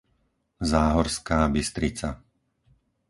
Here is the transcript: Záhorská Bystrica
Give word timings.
Záhorská 0.71 1.39
Bystrica 1.55 2.09